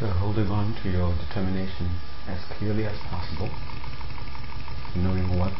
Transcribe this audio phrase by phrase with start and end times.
[0.00, 3.50] So holding on to your determination as clearly as possible,
[4.96, 5.52] knowing what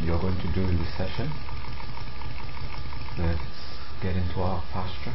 [0.00, 1.30] you're going to do in this session.
[3.16, 3.38] Let's
[4.02, 5.14] get into our posture.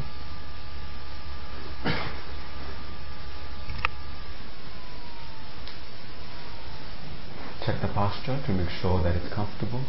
[7.65, 9.83] Check the posture to make sure that it's comfortable.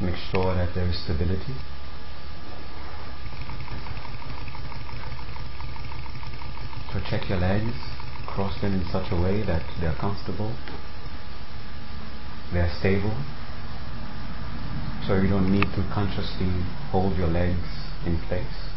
[0.00, 1.54] Make sure that there is stability.
[6.96, 7.76] So check your legs,
[8.26, 10.56] cross them in such a way that they are comfortable,
[12.54, 13.12] they are stable.
[15.06, 16.48] So you don't need to consciously
[16.90, 17.68] hold your legs
[18.06, 18.72] in place.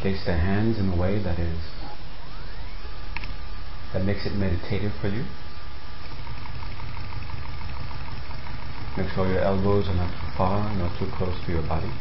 [0.00, 1.58] Place the hands in a way that is
[3.94, 5.24] that makes it meditative for you.
[8.98, 11.92] Make sure your elbows are not too far, not too close to your body.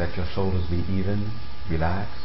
[0.00, 1.30] Let your shoulders be even,
[1.68, 2.22] relaxed.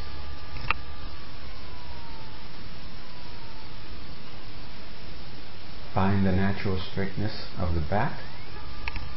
[5.94, 8.18] Find the natural straightness of the back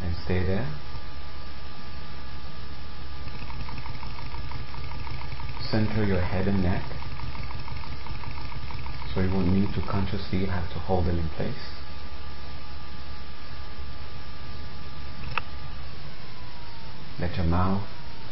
[0.03, 0.67] and stay there.
[5.61, 6.83] Center your head and neck
[9.15, 11.55] so you won't need to consciously have to hold them in place.
[17.21, 17.87] Let your mouth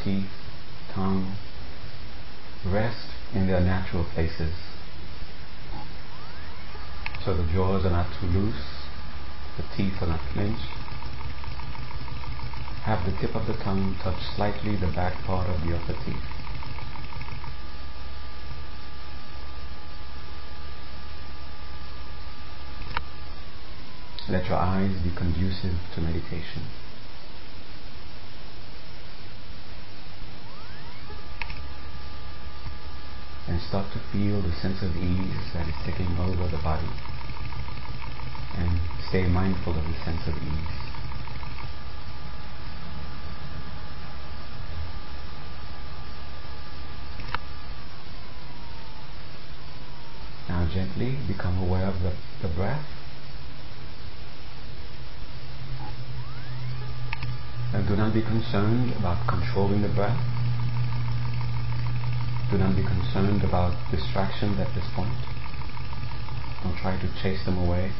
[0.06, 0.30] teeth,
[0.94, 1.34] tongue
[2.64, 4.54] rest in their natural places.
[7.24, 8.86] So the jaws are not too loose,
[9.56, 10.62] the teeth are not clenched.
[12.84, 16.22] Have the tip of the tongue touch slightly the back part of the upper teeth.
[24.28, 26.62] Let your eyes be conducive to meditation.
[33.56, 36.90] And start to feel the sense of ease that is taking over the body.
[38.58, 38.78] And
[39.08, 40.76] stay mindful of the sense of ease.
[50.50, 52.12] Now gently become aware of the,
[52.42, 52.84] the breath.
[57.72, 60.35] And do not be concerned about controlling the breath
[62.50, 65.14] do not be concerned about distractions at this point.
[66.62, 67.92] Don't try to chase them away.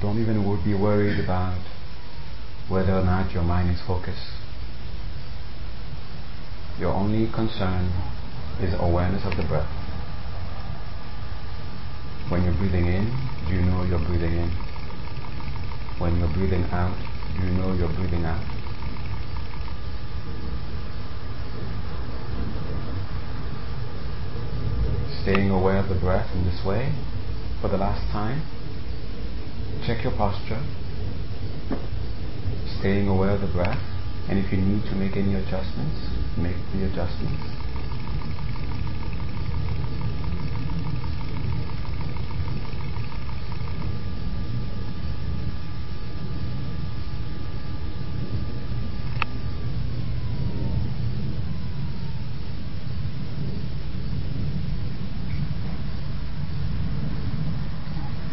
[0.00, 1.60] Don't even be worried about
[2.68, 4.32] whether or not your mind is focused.
[6.78, 7.92] Your only concern
[8.60, 9.68] is awareness of the breath.
[12.28, 13.06] When you're breathing in,
[13.48, 14.50] you know you're breathing in?
[15.98, 16.96] When you're breathing out,
[17.42, 18.59] you know you're breathing out?
[25.22, 26.92] Staying aware of the breath in this way
[27.60, 28.40] for the last time.
[29.86, 30.62] Check your posture,
[32.80, 33.80] staying aware of the breath,
[34.28, 37.59] and if you need to make any adjustments, make the adjustments.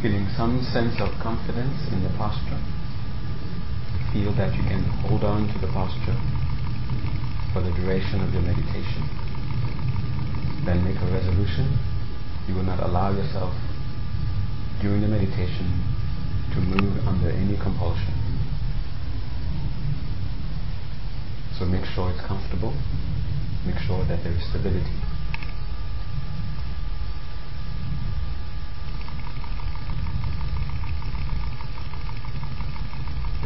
[0.07, 2.63] Feeling some sense of confidence in the posture.
[4.15, 6.15] Feel that you can hold on to the posture
[7.51, 9.03] for the duration of your meditation.
[10.63, 11.75] Then make a resolution.
[12.47, 13.51] You will not allow yourself
[14.79, 15.75] during the meditation
[16.55, 18.15] to move under any compulsion.
[21.59, 22.71] So make sure it's comfortable.
[23.67, 25.06] Make sure that there is stability.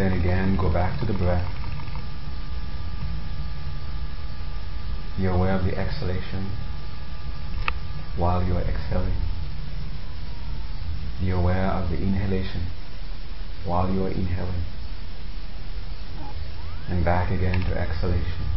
[0.02, 1.46] Then again, go back to the breath.
[5.16, 6.50] Be aware of the exhalation
[8.18, 9.14] while you are exhaling.
[11.20, 12.66] Be aware of the inhalation
[13.64, 14.66] while you are inhaling.
[16.90, 18.50] And back again to exhalation.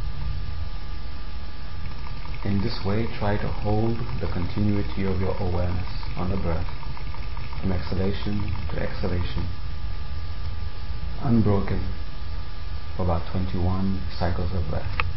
[2.47, 6.67] In this way, try to hold the continuity of your awareness on the breath
[7.61, 9.45] from exhalation to exhalation
[11.25, 11.81] unbroken
[12.97, 15.14] for about 21 cycles of breath.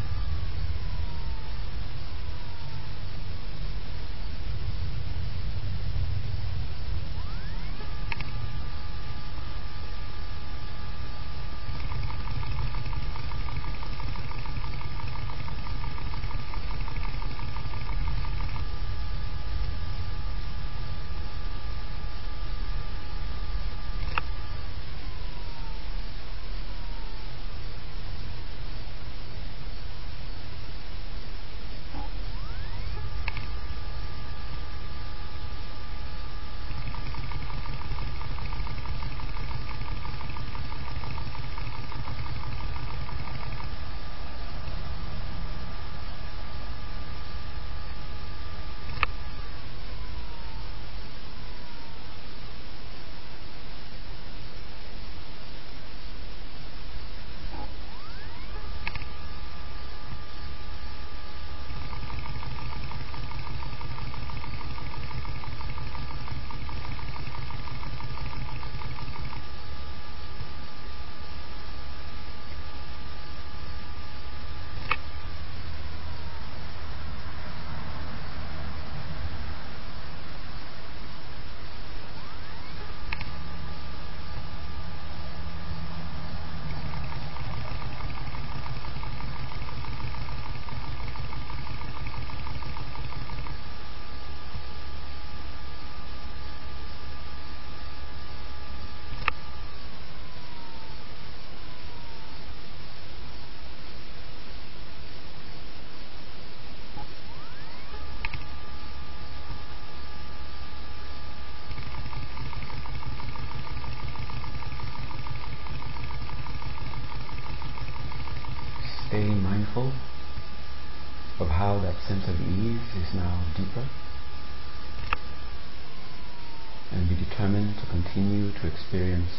[128.18, 129.30] Continue to experience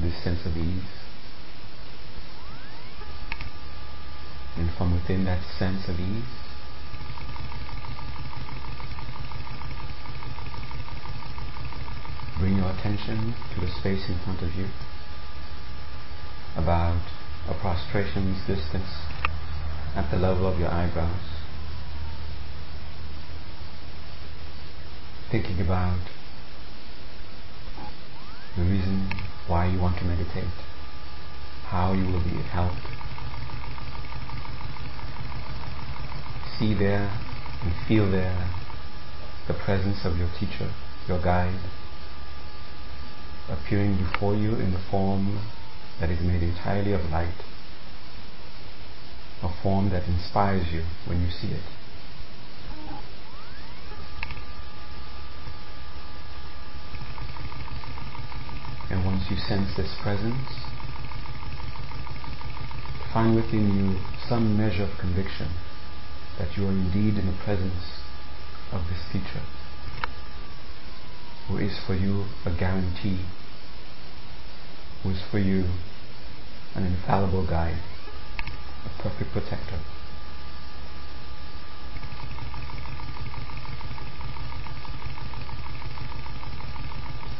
[0.00, 0.82] this sense of ease.
[4.56, 6.22] And from within that sense of ease,
[12.38, 14.68] bring your attention to the space in front of you,
[16.56, 17.02] about
[17.48, 19.02] a prostration's distance
[19.96, 21.42] at the level of your eyebrows.
[25.32, 25.98] Thinking about
[28.58, 29.08] the reason
[29.46, 30.52] why you want to meditate,
[31.66, 32.74] how you will be helped.
[36.58, 37.08] See there
[37.62, 38.50] and feel there
[39.46, 40.72] the presence of your teacher,
[41.06, 41.60] your guide,
[43.48, 45.38] appearing before you in the form
[46.00, 47.44] that is made entirely of light,
[49.42, 51.62] a form that inspires you when you see it.
[58.90, 60.48] And once you sense this presence,
[63.12, 63.98] find within you
[64.28, 65.48] some measure of conviction
[66.38, 67.98] that you are indeed in the presence
[68.70, 69.42] of this teacher
[71.48, 73.24] who is for you a guarantee,
[75.02, 75.64] who is for you
[76.76, 77.82] an infallible guide,
[78.86, 79.80] a perfect protector.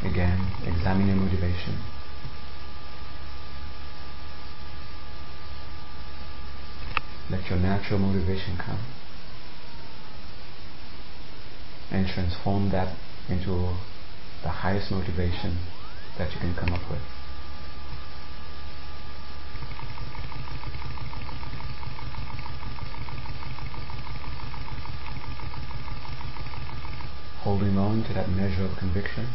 [0.02, 1.78] Again, examine your motivation.
[7.30, 8.78] Let your natural motivation come
[11.90, 12.96] and transform that
[13.28, 13.74] into
[14.42, 15.58] the highest motivation
[16.16, 17.00] that you can come up with.
[27.40, 29.28] Holding on to that measure of conviction,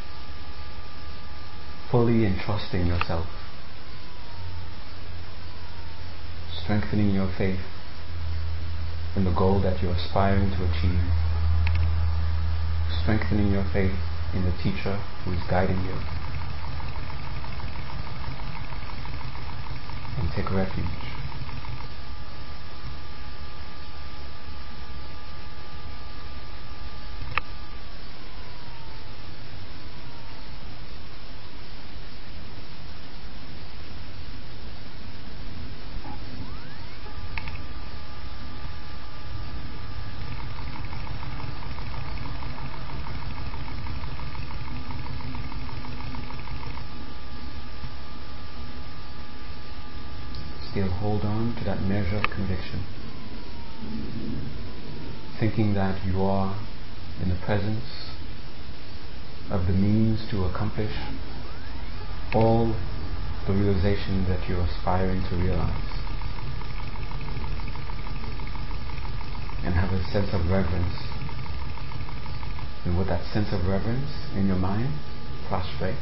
[1.94, 3.28] fully entrusting yourself,
[6.64, 7.60] strengthening your faith
[9.16, 11.06] in the goal that you're aspiring to achieve,
[13.04, 13.94] strengthening your faith
[14.34, 15.94] in the teacher who is guiding you.
[20.18, 21.04] And take refuge.
[50.74, 52.84] still hold on to that measure of conviction,
[55.40, 56.60] thinking that you are
[57.22, 58.12] in the presence
[59.50, 60.94] of the means to accomplish
[62.34, 62.76] all
[63.48, 66.00] the realization that you're aspiring to realize.
[69.64, 71.08] And have a sense of reverence.
[72.84, 74.92] And with that sense of reverence in your mind,
[75.48, 75.96] prostrate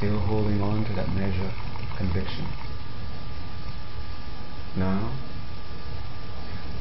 [0.00, 2.48] still holding on to that measure of conviction.
[4.74, 5.12] Now,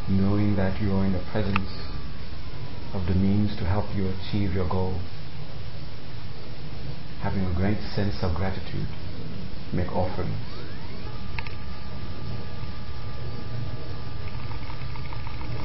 [0.07, 1.67] knowing that you are in the presence
[2.93, 4.93] of the means to help you achieve your goal,
[7.21, 8.88] having a great sense of gratitude,
[9.74, 10.38] make offerings.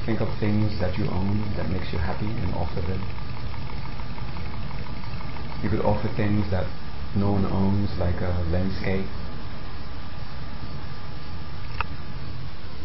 [0.07, 3.03] Think of things that you own that makes you happy and offer them.
[5.63, 6.67] You could offer things that
[7.17, 9.07] no one owns like a landscape.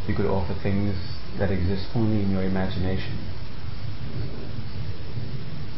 [0.08, 0.96] You could offer things
[1.38, 3.18] that exist only in your imagination,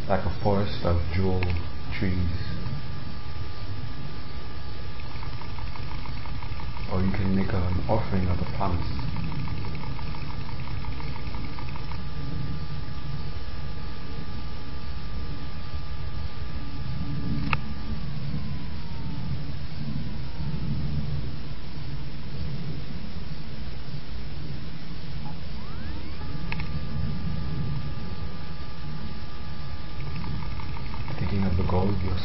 [0.08, 1.42] like a forest of jewel
[1.98, 2.16] trees.
[6.92, 9.02] Or you can make an offering of a promise.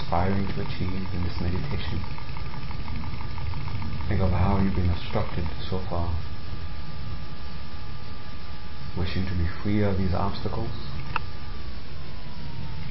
[0.06, 2.00] aspiring to achieve in this meditation.
[4.08, 6.14] Think of how you've been obstructed so far.
[8.96, 10.70] wishing to be free of these obstacles.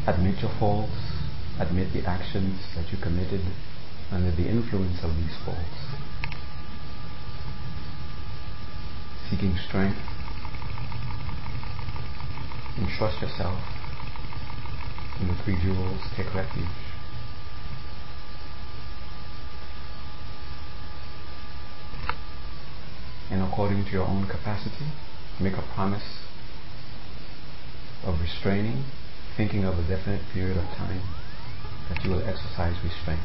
[0.07, 0.95] Admit your faults,
[1.59, 3.41] admit the actions that you committed
[4.11, 5.59] under the influence of these faults.
[9.29, 9.97] Seeking strength,
[12.77, 13.59] entrust yourself
[15.19, 16.67] in the three jewels, take refuge.
[23.31, 24.85] And according to your own capacity,
[25.39, 26.24] make a promise
[28.05, 28.83] of restraining,
[29.35, 31.01] thinking of a definite period of time
[31.89, 33.19] that you will exercise restraint.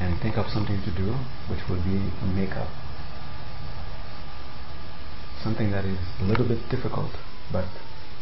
[0.00, 1.12] And think of something to do
[1.48, 2.68] which will be a makeup.
[5.42, 7.12] Something that is a little bit difficult,
[7.50, 7.66] but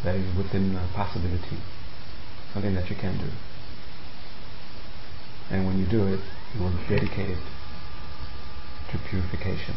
[0.05, 1.59] that is within possibility.
[2.53, 3.31] Something that you can do.
[5.51, 6.21] And when you do it,
[6.55, 7.39] you will dedicate it
[8.91, 9.77] to purification.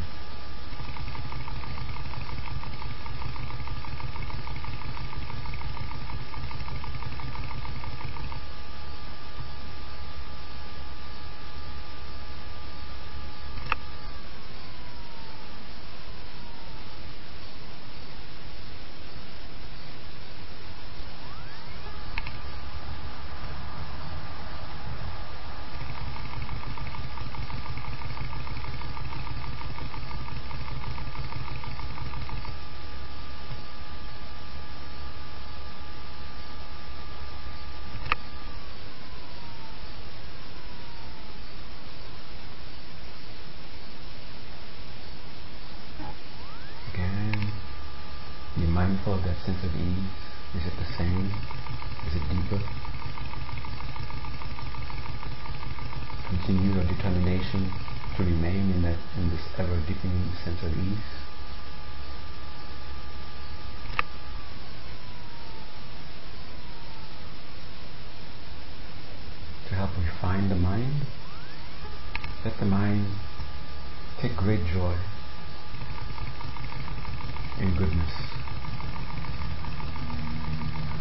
[48.74, 50.10] mindful of that sense of ease?
[50.56, 51.32] Is it the same?
[52.08, 52.60] Is it deeper?
[56.30, 57.72] Continue your determination
[58.18, 60.98] to remain in that in this ever deepening sense of ease.
[69.70, 71.06] To help refine the mind,
[72.44, 73.06] let the mind
[74.20, 74.98] take great joy
[77.60, 78.34] in goodness.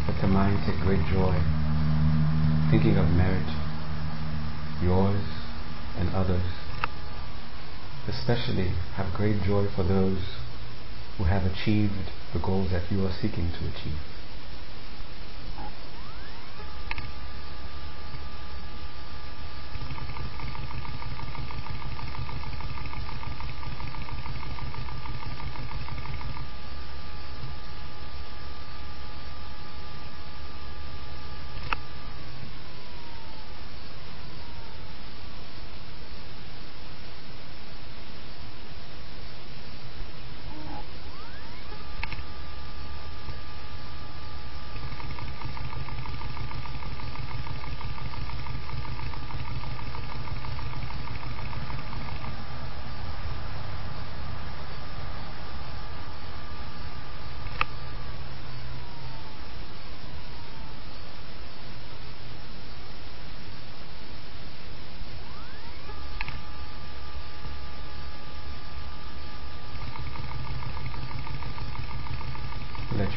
[0.07, 1.39] Let the mind take great joy
[2.69, 3.47] thinking of merit,
[4.81, 5.23] yours
[5.97, 6.43] and others.
[8.07, 10.23] Especially have great joy for those
[11.17, 13.99] who have achieved the goals that you are seeking to achieve.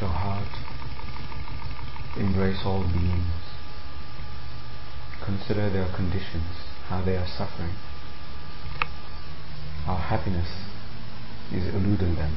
[0.00, 0.48] your heart
[2.18, 3.36] embrace all beings.
[5.46, 7.70] Consider their conditions, how they are suffering.
[9.86, 10.48] Our happiness
[11.52, 12.36] is eluding them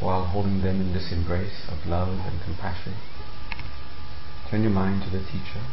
[0.00, 2.92] while holding them in this embrace of love and compassion.
[4.50, 5.64] Turn your mind to the teacher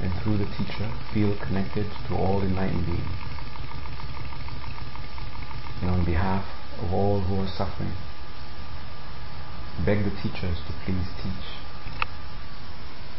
[0.00, 3.18] and through the teacher feel connected to all enlightened beings.
[5.82, 6.46] And on behalf
[6.80, 7.94] of all who are suffering.
[9.84, 11.67] Beg the teachers to please teach.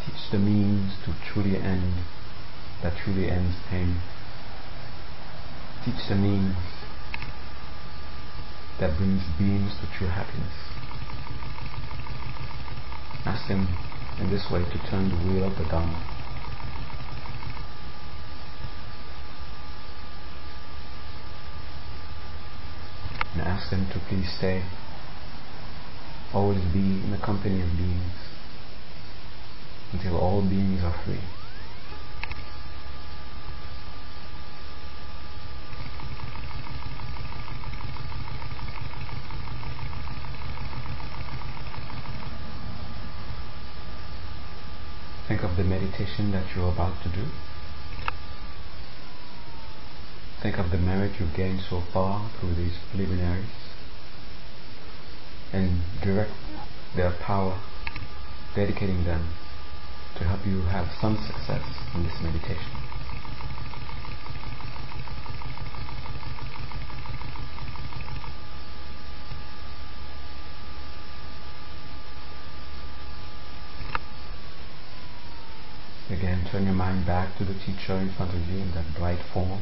[0.10, 1.94] Teach the means to truly end
[2.82, 4.02] that truly ends pain.
[5.86, 6.56] Teach the means
[8.80, 10.54] that brings beings to true happiness.
[13.24, 13.68] Ask them
[14.20, 16.04] in this way to turn the wheel of the Dharma
[23.34, 24.64] and ask them to please stay.
[26.34, 28.39] Always be in the company of beings
[29.92, 31.20] until all beings are free.
[45.28, 47.26] Think of the meditation that you're about to do.
[50.42, 53.46] Think of the merit you've gained so far through these preliminaries
[55.52, 56.32] and direct
[56.96, 57.60] their power,
[58.56, 59.28] dedicating them
[60.18, 61.64] to help you have some success
[61.96, 62.80] in this meditation.
[76.10, 79.20] Again, turn your mind back to the teacher in front of you in that bright
[79.32, 79.62] form.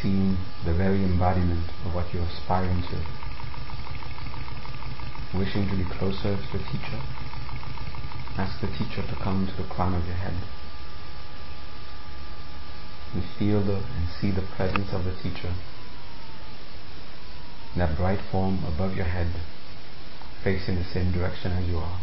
[0.00, 3.31] Seeing the very embodiment of what you're aspiring to.
[5.34, 7.00] Wishing to be closer to the teacher,
[8.36, 10.34] ask the teacher to come to the crown of your head.
[13.14, 15.54] And feel the, and see the presence of the teacher.
[17.76, 19.28] That bright form above your head,
[20.44, 22.00] facing the same direction as you are.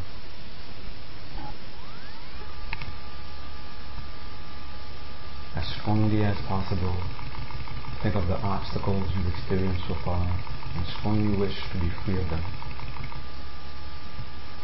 [5.60, 6.96] as strongly as possible.
[8.02, 10.26] Think of the obstacles you've experienced so far
[10.76, 12.44] and strongly wish to be free of them.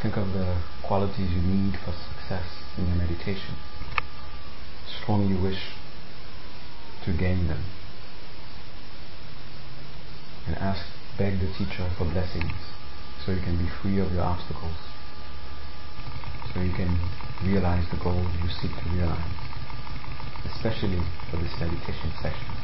[0.06, 2.46] Think of the qualities you need for success
[2.78, 3.56] in your meditation.
[5.02, 5.58] Strongly wish
[7.06, 7.64] to gain them.
[10.46, 10.86] And ask,
[11.18, 12.54] beg the teacher for blessings
[13.26, 14.78] so you can be free of your obstacles.
[16.54, 17.00] So you can
[17.42, 19.34] realize the goals you seek to realize
[20.54, 22.56] especially for this meditation session.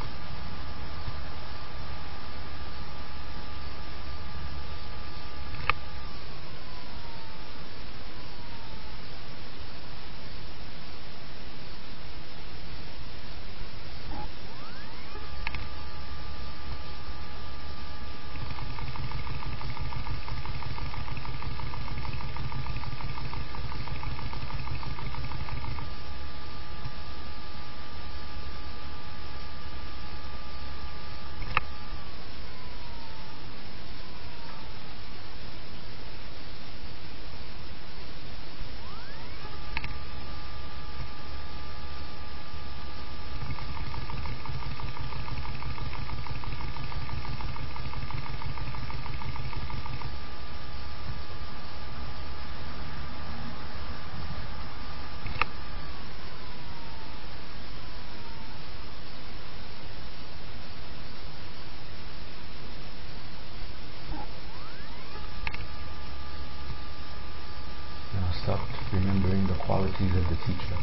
[69.71, 70.77] qualities of the teacher.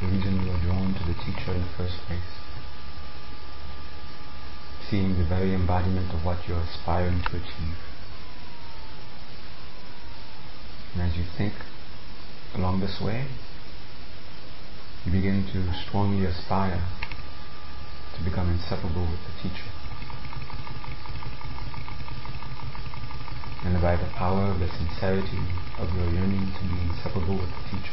[0.00, 2.30] The reason you are drawn to the teacher in the first place.
[4.90, 7.78] Seeing the very embodiment of what you're aspiring to achieve.
[10.94, 11.54] And as you think
[12.54, 13.26] along this way,
[15.06, 16.82] you begin to strongly aspire
[18.16, 19.70] to become inseparable with the teacher.
[23.62, 25.38] and by the power of the sincerity
[25.78, 27.92] of your yearning to be inseparable with the teacher.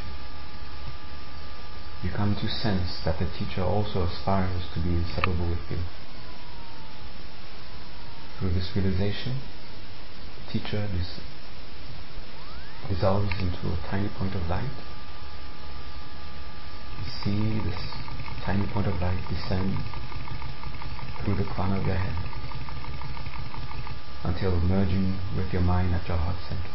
[2.04, 5.78] You come to sense that the teacher also aspires to be inseparable with you.
[8.40, 9.40] Through this realization,
[10.46, 11.20] the teacher dis-
[12.90, 14.70] dissolves into a tiny point of light.
[17.00, 17.82] You see this
[18.46, 19.78] tiny point of light descend
[21.24, 22.16] through the crown of your head
[24.24, 26.70] until merging with your mind at your heart center.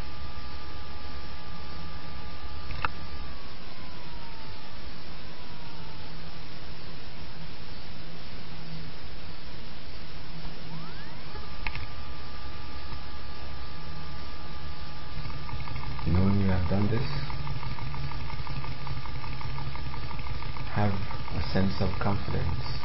[16.07, 17.09] Knowing you have done this,
[20.73, 20.93] have
[21.37, 22.81] a sense of confidence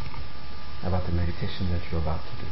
[0.83, 2.51] about the meditation that you're about to do.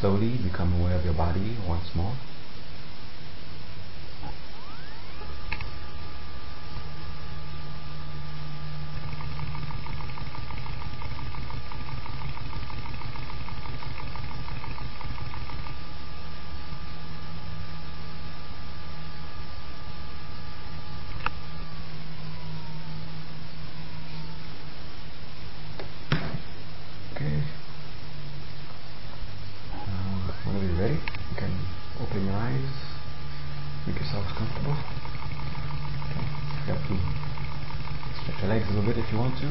[0.00, 2.14] Slowly become aware of your body once more.
[36.78, 39.46] Stretch your legs a little bit if you want to.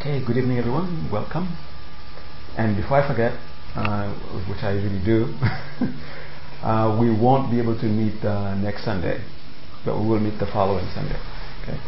[0.00, 1.08] Okay, good evening everyone.
[1.10, 1.56] Welcome.
[2.58, 3.32] And before I forget,
[3.76, 4.12] uh,
[4.44, 5.32] which I usually do,
[6.62, 9.24] uh, we won't be able to meet uh, next Sunday,
[9.86, 11.16] but we will meet the following Sunday.
[11.62, 11.80] Okay.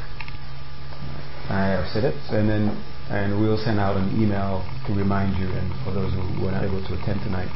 [1.51, 5.49] I have said it, and then and we'll send out an email to remind you,
[5.49, 7.51] and for those who were not able to attend tonight,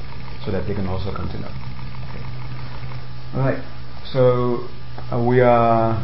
[0.44, 1.36] so that they can also come to.
[1.38, 2.24] Okay.
[3.34, 3.75] All right.
[4.12, 4.68] So
[5.10, 5.98] uh, we are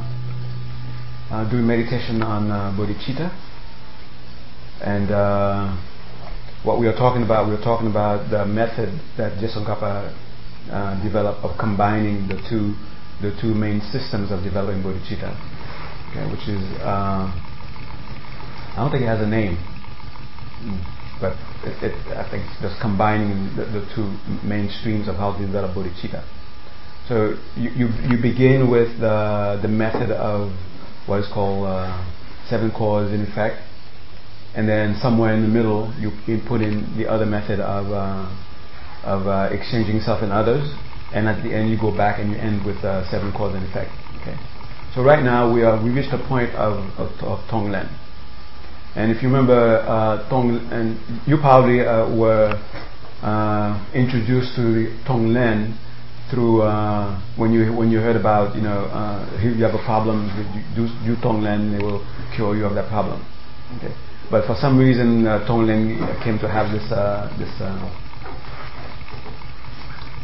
[1.31, 3.31] uh, doing meditation on uh, bodhicitta,
[4.83, 5.77] and uh,
[6.65, 10.11] what we are talking about, we are talking about the method that Je Tsongkhapa
[10.73, 12.75] uh, developed of combining the two
[13.23, 15.31] the two main systems of developing bodhicitta,
[16.11, 19.63] okay, which is uh, I don't think it has a name,
[21.21, 24.11] but it, it, I think it's just combining the, the, two
[24.43, 26.42] main streams of how to develop bodhicitta.
[27.09, 30.53] So you, you, you begin with the, the method of
[31.07, 32.05] what is called uh,
[32.49, 33.57] seven cause and effect,
[34.55, 38.31] and then somewhere in the middle you, you put in the other method of, uh,
[39.05, 40.75] of uh, exchanging self and others,
[41.13, 43.67] and at the end you go back and you end with uh, seven cause and
[43.67, 43.91] effect.
[44.21, 44.39] Okay.
[44.95, 47.89] So right now we are we reached a point of, of, of Tonglen.
[48.95, 52.61] And if you remember, uh, Tong, and you probably uh, were
[53.23, 55.79] uh, introduced to Tonglen
[56.33, 59.85] through uh, when you when you heard about you know uh, if you have a
[59.85, 60.33] problem,
[60.75, 62.01] do, do Tonglen, they will
[62.35, 63.21] cure you of that problem.
[63.77, 63.93] Okay.
[64.31, 67.53] But for some reason, uh, Tonglen came to have this uh, this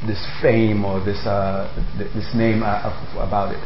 [0.09, 1.21] this fame or this
[2.15, 3.61] this name about it.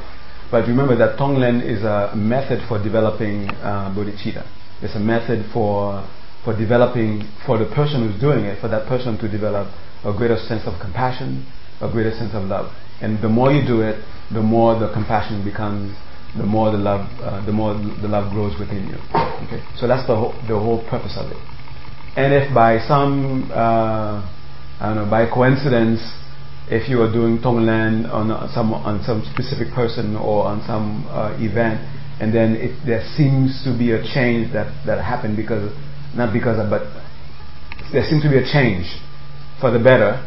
[0.50, 3.46] But remember that Tonglen is a method for developing
[3.94, 4.44] bodhicitta.
[4.82, 6.02] It's a method for,
[6.44, 9.70] for developing, for the person who's doing it, for that person to develop
[10.04, 11.46] a greater sense of compassion,
[11.82, 12.72] a greater sense of love.
[13.00, 15.96] And the more you do it, the more the compassion becomes,
[16.36, 18.96] the more the love, uh, the more the love grows within you.
[19.46, 21.36] Okay, so that's the whole, the whole purpose of it.
[22.16, 24.22] And if by some, uh,
[24.80, 26.00] I don't know, by coincidence,
[26.70, 31.36] if you are doing Tonglen on some on some specific person or on some uh,
[31.40, 31.80] event,
[32.20, 35.74] and then it, there seems to be a change that, that happened because,
[36.14, 36.86] not because of, but
[37.92, 38.86] there seems to be a change
[39.60, 40.22] for the better.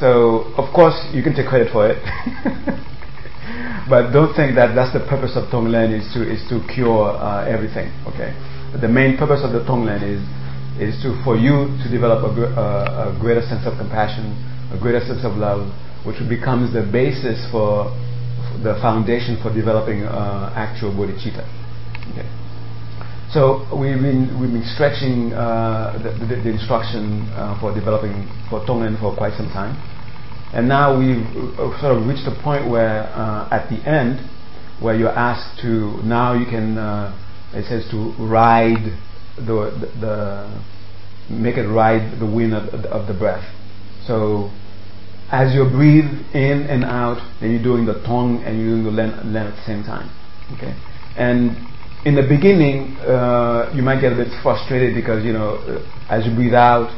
[0.00, 2.02] So, of course, you can take credit for it.
[3.88, 7.46] but don't think that that's the purpose of Tonglen is to, is to cure uh,
[7.46, 8.34] everything, okay?
[8.80, 10.18] The main purpose of the Tonglen is,
[10.82, 14.34] is to, for you to develop a, a, a greater sense of compassion,
[14.74, 15.70] a greater sense of love,
[16.02, 17.94] which becomes the basis for
[18.66, 21.46] the foundation for developing uh, actual bodhicitta.
[23.34, 29.12] So we've been we've been stretching uh, the, instruction uh, for developing for Tonglen for
[29.16, 29.74] quite some time,
[30.54, 31.26] and now we've
[31.58, 33.02] uh, sort of reached a point where
[33.50, 34.20] at the end,
[34.78, 36.78] where you're asked to now you can
[37.52, 38.94] it says to ride
[39.36, 40.62] the,
[41.28, 43.42] make it ride the wind of, the breath.
[44.06, 44.52] So
[45.32, 48.92] as you breathe in and out, and you're doing the tong and you're doing the
[48.92, 50.08] len, at the same time.
[50.54, 50.78] Okay,
[51.16, 51.73] and
[52.04, 56.26] in the beginning, uh, you might get a bit frustrated because you know, uh, as
[56.26, 56.92] you breathe out,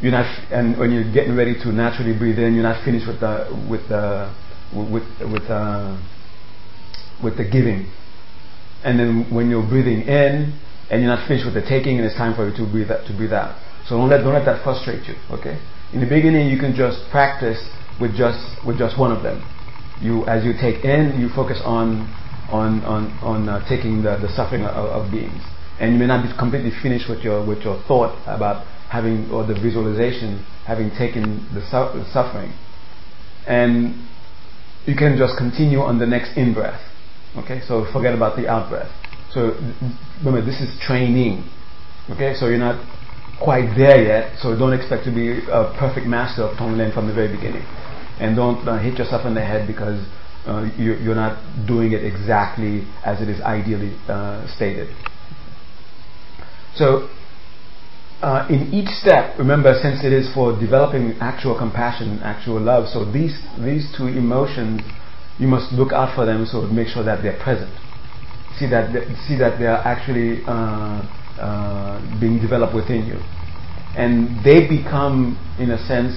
[0.00, 3.20] you're not, and when you're getting ready to naturally breathe in, you're not finished with
[3.20, 4.32] the with the
[4.72, 5.96] with with uh,
[7.22, 7.90] with the giving,
[8.84, 10.52] and then when you're breathing in
[10.90, 13.06] and you're not finished with the taking, and it's time for you to breathe out,
[13.06, 13.56] to breathe out.
[13.88, 15.14] So don't let don't let that frustrate you.
[15.30, 15.58] Okay.
[15.92, 17.58] In the beginning, you can just practice
[17.98, 19.40] with just with just one of them.
[20.00, 22.06] You, as you take in, you focus on
[22.48, 25.42] on on on uh, taking the, the suffering of, of, beings,
[25.80, 29.46] and you may not be completely finished with your with your thought about having or
[29.46, 32.52] the visualization having taken the, su- the suffering,
[33.46, 33.94] and
[34.86, 36.80] you can just continue on the next in breath.
[37.36, 38.90] Okay, so forget about the out breath.
[39.30, 39.52] So
[40.24, 41.44] remember, this is training.
[42.10, 42.80] Okay, so you're not
[43.42, 47.14] quite there yet, so don't expect to be a perfect master of Tonglen from the
[47.14, 47.62] very beginning.
[48.18, 50.02] And don't uh, hit yourself in the head because
[50.48, 54.88] uh, you, are not doing it exactly as it is ideally uh, stated.
[56.74, 57.10] So,
[58.22, 63.04] uh, in each step, remember, since it is for developing actual compassion, actual love, so
[63.04, 64.80] these, these two emotions,
[65.38, 67.70] you must look out for them, so make sure that they're present.
[68.58, 71.04] See that, they, see that they are actually uh,
[71.38, 73.20] uh, being developed within you.
[73.94, 76.16] And they become, in a sense,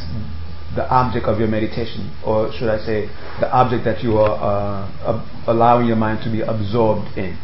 [0.75, 3.07] the object of your meditation, or should I say,
[3.39, 7.37] the object that you are uh, allowing your mind to be absorbed in.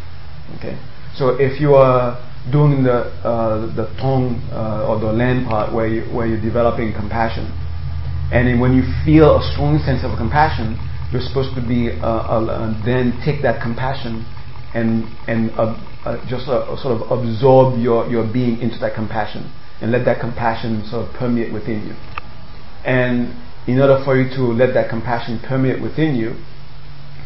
[0.57, 0.77] Okay,
[1.15, 2.15] so if you are
[2.51, 6.93] doing the uh, the tong uh, or the len part where you, where you're developing
[6.93, 7.51] compassion,
[8.31, 10.79] and when you feel a strong sense of compassion,
[11.11, 14.25] you're supposed to be uh, uh, then take that compassion
[14.73, 15.75] and and uh,
[16.27, 16.63] just sort
[16.95, 21.51] of absorb your your being into that compassion and let that compassion sort of permeate
[21.53, 21.95] within you.
[22.87, 23.35] And
[23.67, 26.39] in order for you to let that compassion permeate within you,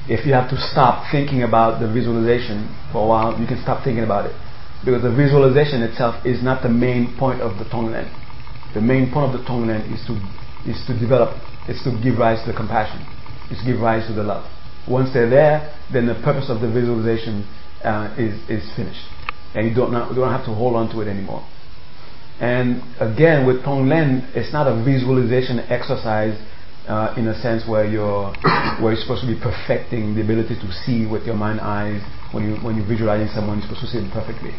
[0.10, 3.84] if you have to stop thinking about the visualization for a while, you can stop
[3.84, 4.36] thinking about it.
[4.84, 8.10] Because the visualization itself is not the main point of the Tonglen.
[8.74, 10.18] The main point of the Tonglen is to
[10.66, 13.06] is to develop, is to give rise to the compassion,
[13.50, 14.46] is to give rise to the love.
[14.88, 17.46] Once they're there, then the purpose of the visualization
[17.84, 19.06] uh, is, is finished.
[19.54, 21.46] And you don't, not, you don't have to hold on to it anymore.
[22.42, 26.34] And again, with Tonglen, it's not a visualization exercise
[26.90, 28.34] uh, in a sense where you're
[28.82, 32.02] where you're supposed to be perfecting the ability to see with your mind eyes.
[32.34, 34.58] When you when you're visualizing someone, you're supposed to see them perfectly.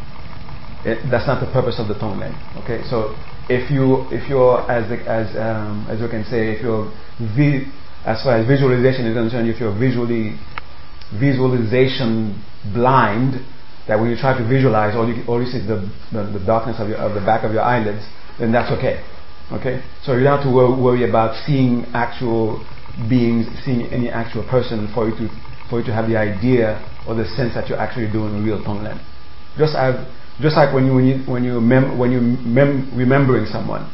[0.87, 2.31] It, that's not the purpose of the Tonglen.
[2.62, 3.18] Okay, so
[3.51, 6.87] if you if you're as as um, as you can say if you're
[7.35, 7.66] vi-
[8.07, 10.38] as far as visualization is concerned, if you're visually
[11.18, 12.38] visualization
[12.73, 13.42] blind,
[13.88, 16.42] that when you try to visualize, all you, all you see is the, the, the
[16.47, 18.07] darkness of, your, of the back of your eyelids,
[18.38, 19.03] then that's okay.
[19.53, 19.83] Okay?
[20.05, 22.64] So you don't have to worry about seeing actual
[23.09, 25.29] beings, seeing any actual person for you to,
[25.68, 29.03] for you to have the idea or the sense that you're actually doing real Tonglen.
[29.59, 29.99] Just as,
[30.40, 33.90] just like when you, when you, when you, mem- when you mem- remembering someone,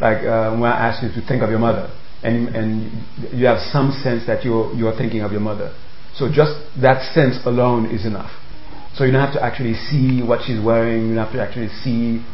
[0.00, 1.90] like uh, when I asked you to think of your mother,
[2.22, 5.74] and, and you have some sense that you're, you're thinking of your mother.
[6.14, 8.30] So just that sense alone is enough.
[8.94, 11.68] So you don't have to actually see what she's wearing, you don't have to actually
[11.68, 12.24] see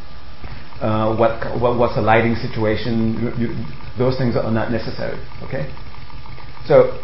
[0.81, 3.35] uh, what, what, what's the lighting situation.
[3.39, 3.65] You, you,
[3.99, 5.19] those things are not necessary.
[5.43, 5.73] Okay.
[6.67, 6.99] So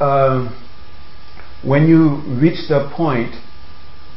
[0.00, 0.50] uh,
[1.62, 3.34] when you reach the point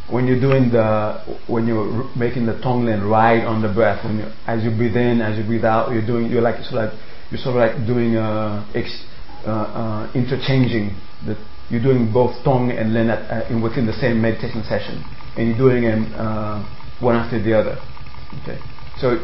[0.09, 4.25] when you're doing the when you're making the tonglen ride on the breath, when you,
[4.45, 6.99] as you breathe in, as you breathe out, you're doing you're like sort of like,
[7.31, 9.03] you're sort of like doing uh, ex,
[9.47, 11.35] uh, uh, interchanging the
[11.69, 15.03] you're doing both tong and len at, uh, in within the same meditation session,
[15.37, 16.61] and you're doing them uh,
[16.99, 17.77] one after the other.
[18.43, 18.59] Okay.
[18.97, 19.17] So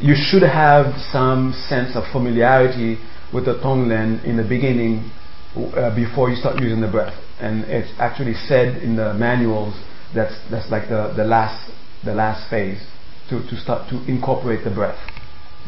[0.00, 2.98] you should have some sense of familiarity
[3.32, 5.10] with the Tonglen in the beginning
[5.56, 7.14] uh, before you start using the breath.
[7.40, 9.74] And it's actually said in the manuals
[10.14, 11.70] that's, that's like the, the, last,
[12.04, 12.82] the last phase
[13.30, 14.98] to, to start to incorporate the breath.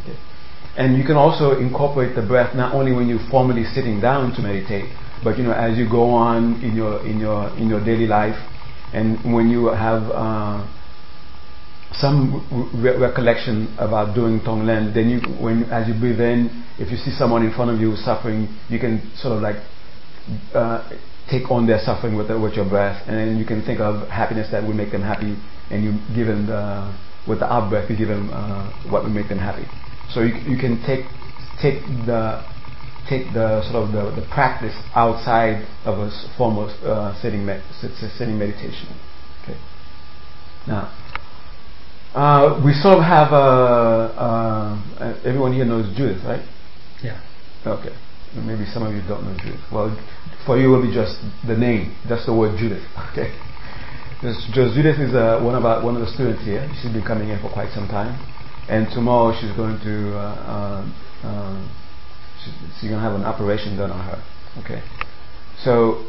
[0.02, 0.18] Okay.
[0.76, 4.42] And you can also incorporate the breath not only when you're formally sitting down to
[4.42, 4.92] meditate,
[5.24, 8.36] but you know as you go on in your in your in your daily life,
[8.92, 10.66] and when you have uh,
[11.92, 16.96] some re- recollection about doing Tonglen, then you, when as you breathe in, if you
[16.96, 19.56] see someone in front of you suffering, you can sort of like
[20.54, 20.88] uh,
[21.30, 24.08] take on their suffering with, the, with your breath, and then you can think of
[24.08, 25.36] happiness that will make them happy,
[25.70, 26.94] and you give them the,
[27.26, 29.64] with the out breath, you give them uh, what will make them happy.
[30.12, 31.06] So you, you can take
[31.60, 32.44] take the
[33.08, 37.62] take the sort of the, the practice outside of a formal of uh, sitting, med-
[38.18, 38.88] sitting meditation.
[39.42, 39.58] Okay.
[40.66, 40.92] Now.
[42.14, 46.40] Uh, we sort of have a, uh, everyone here knows Judith, right?
[47.02, 47.20] Yeah.
[47.66, 47.94] Okay.
[48.34, 49.60] Maybe some of you don't know Judith.
[49.70, 49.92] Well,
[50.46, 52.84] for you it will be just the name, just the word Judith.
[53.12, 53.32] Okay.
[54.22, 56.64] Just, Judith is uh, one of our, one of the students here.
[56.80, 58.16] She's been coming here for quite some time,
[58.68, 60.88] and tomorrow she's going to uh,
[61.22, 61.85] uh, uh
[62.80, 64.22] she's, going to have an operation done on her.
[64.62, 64.82] Okay.
[65.64, 66.06] So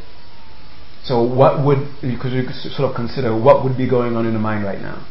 [1.03, 4.33] so what would because you could sort of consider what would be going on in
[4.33, 5.05] the mind right now?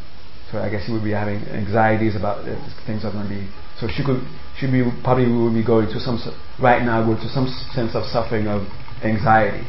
[0.51, 3.49] So I guess she would be having anxieties about if things are going to be.
[3.79, 4.23] So she could,
[4.57, 6.17] she be probably would be going to some
[6.59, 8.63] right now going to some sense of suffering of
[9.03, 9.67] anxiety.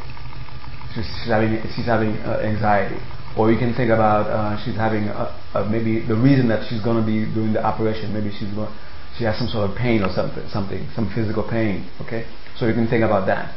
[0.95, 2.97] She's, she's having she's having uh, anxiety,
[3.37, 6.81] or you can think about uh, she's having uh, uh maybe the reason that she's
[6.81, 8.13] going to be doing the operation.
[8.13, 8.71] Maybe she's going
[9.19, 11.91] she has some sort of pain or something something some physical pain.
[12.01, 12.25] Okay,
[12.57, 13.53] so you can think about that.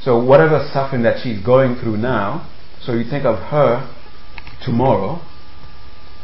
[0.00, 2.48] So whatever suffering that she's going through now,
[2.80, 3.92] so you think of her
[4.64, 5.20] tomorrow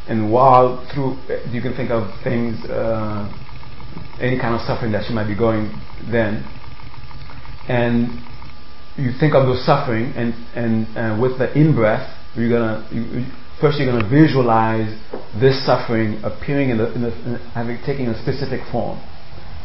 [0.06, 1.18] and while through
[1.50, 3.26] you can think of things uh,
[4.20, 5.70] any kind of suffering that she might be going
[6.10, 6.46] then
[7.68, 8.08] and
[8.96, 13.26] you think of those suffering and and uh, with the in breath you're gonna you,
[13.60, 14.90] first you're gonna visualize
[15.40, 18.98] this suffering appearing in, the, in, the, in having taking a specific form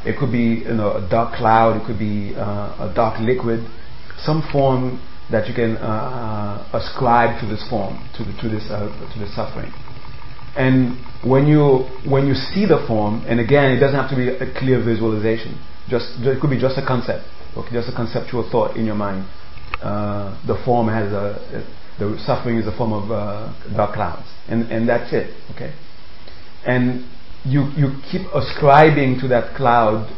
[0.06, 3.60] it could be you know a dark cloud it could be uh, a dark liquid
[4.18, 5.02] some form
[5.32, 9.20] that you can uh, uh ascribe to this form to, the, to this uh, to
[9.20, 9.72] this suffering
[10.56, 14.30] and when you when you see the form, and again, it doesn't have to be
[14.30, 15.58] a clear visualization.
[15.90, 17.26] Just it could be just a concept,
[17.72, 19.26] just a conceptual thought in your mind.
[19.82, 21.66] Uh, the form has a,
[22.00, 25.74] the suffering is a form of uh, dark clouds, and and that's it, okay.
[26.66, 27.06] And
[27.46, 30.10] you you keep ascribing to that cloud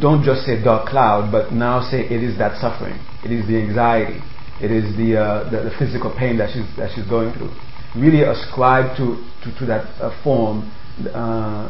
[0.00, 2.98] don't just say dark cloud, but now say it is that suffering.
[3.24, 4.20] It is the anxiety.
[4.60, 7.52] It is the, uh, the, the, physical pain that she's, that she's going through.
[7.94, 10.70] Really ascribe to, to, to that uh, form
[11.12, 11.68] uh,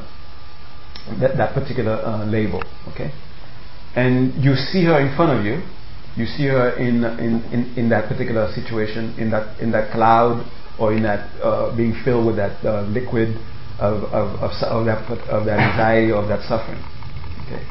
[1.19, 2.63] that, that particular uh, label.
[2.93, 3.11] Okay?
[3.97, 5.63] And you see her in front of you.
[6.17, 10.47] You see her in, in, in, in that particular situation, in that, in that cloud,
[10.79, 13.37] or in that uh, being filled with that uh, liquid
[13.79, 16.83] of, of, of, of, that, of that anxiety, of that suffering.
[17.47, 17.63] Okay?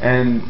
[0.00, 0.42] And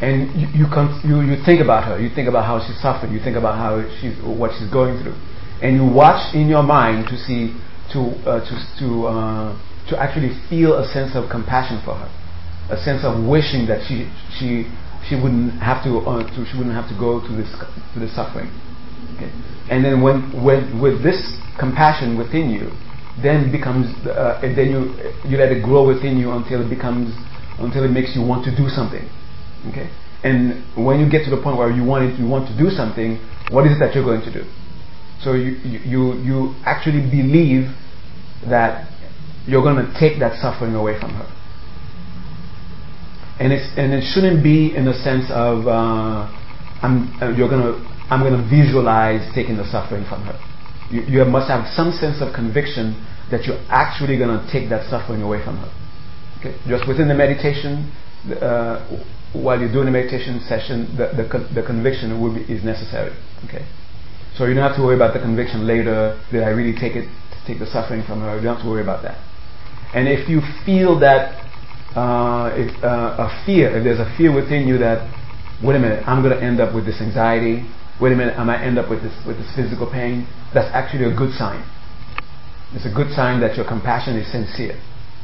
[0.00, 0.66] and you, you,
[1.04, 3.80] you, you think about her, you think about how she's suffering, you think about how
[4.00, 5.14] she's, what she's going through.
[5.62, 7.54] And you watch in your mind to see,
[7.94, 9.48] to, uh, to, to, uh,
[9.88, 12.10] to actually feel a sense of compassion for her,
[12.70, 14.66] a sense of wishing that she, she,
[15.08, 17.52] she wouldn't have to, uh, to, she wouldn't have to go through this,
[17.92, 18.48] through this suffering.
[19.16, 19.30] Okay?
[19.70, 21.18] And then when, when, with this
[21.58, 22.72] compassion within you,
[23.22, 24.90] then becomes, uh, and then you,
[25.28, 27.14] you let it grow within you until it becomes,
[27.58, 29.04] until it makes you want to do something.
[29.70, 29.88] Okay?
[30.24, 32.70] And when you get to the point where you want, it, you want to do
[32.70, 34.44] something, what is it that you're going to do?
[35.20, 37.68] So you, you, you actually believe
[38.48, 38.90] that
[39.46, 41.28] you're going to take that suffering away from her.
[43.44, 46.24] And, it's, and it shouldn't be in the sense of uh,
[46.80, 47.76] I'm, uh, you're gonna,
[48.08, 50.40] I'm to visualize taking the suffering from her.
[50.88, 52.96] You, you must have some sense of conviction
[53.30, 55.70] that you're actually to take that suffering away from her.
[56.40, 56.56] Okay?
[56.64, 57.92] Just within the meditation,
[58.40, 58.80] uh,
[59.36, 63.12] while you're doing a meditation session, the, the, the conviction be, is necessary.
[63.44, 63.68] Okay?
[64.36, 66.16] So you don't have to worry about the conviction later.
[66.32, 67.12] Did I really take it,
[67.46, 68.36] take the suffering from her?
[68.36, 69.20] You don't have to worry about that.
[69.92, 71.43] And if you feel that
[71.94, 75.06] uh, if, uh, a fear, if there's a fear within you that,
[75.62, 77.66] wait a minute, I'm going to end up with this anxiety.
[78.00, 80.26] Wait a minute, I might end up with this with this physical pain.
[80.52, 81.62] That's actually a good sign.
[82.74, 84.74] It's a good sign that your compassion is sincere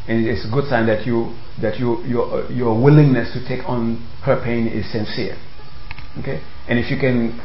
[0.08, 4.02] and it's a good sign that you that you your your willingness to take on
[4.22, 5.36] her pain is sincere.
[6.18, 7.38] Okay, and if you can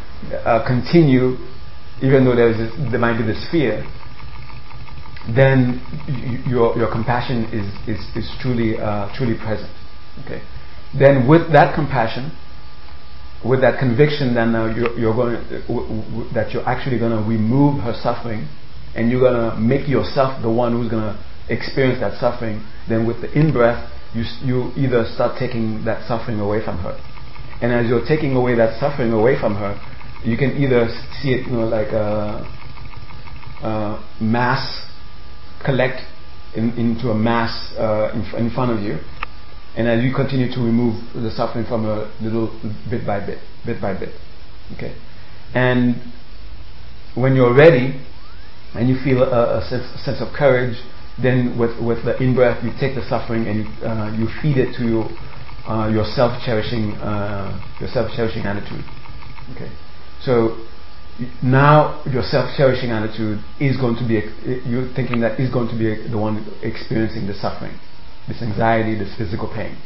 [0.43, 1.37] uh, continue,
[2.01, 3.85] even though there is this, there might be this fear,
[5.33, 5.81] then
[6.47, 9.71] your your compassion is is, is truly uh, truly present.
[10.25, 10.41] Okay,
[10.97, 12.31] then with that compassion,
[13.43, 15.35] with that conviction, then uh, you're, you're, going
[15.67, 18.47] w- w- that you're actually going to remove her suffering,
[18.95, 21.19] and you're going to make yourself the one who's going to
[21.49, 26.39] experience that suffering, then with the in breath, you, you either start taking that suffering
[26.39, 26.97] away from her.
[27.61, 29.79] And as you're taking away that suffering away from her,
[30.23, 30.87] you can either
[31.21, 32.41] see it, you know, like a,
[33.61, 34.85] a mass
[35.65, 36.01] collect
[36.55, 38.99] in, into a mass uh, in, in front of you,
[39.75, 42.47] and as you continue to remove the suffering from a little
[42.89, 44.13] bit by bit, bit by bit.
[44.75, 44.95] Okay,
[45.53, 45.95] and
[47.15, 47.99] when you're ready,
[48.75, 50.77] and you feel a, a, sense, a sense of courage
[51.21, 54.75] then with, with the in-breath, you take the suffering and you, uh, you feed it
[54.75, 55.07] to your,
[55.63, 58.83] uh, your self-cherishing, uh, your self-cherishing attitude.
[59.55, 59.71] Okay.
[60.21, 60.67] So
[61.41, 64.19] now your self-cherishing attitude is going to be,
[64.67, 67.77] you're thinking that is going to be the one experiencing the suffering,
[68.27, 69.77] this anxiety, this physical pain.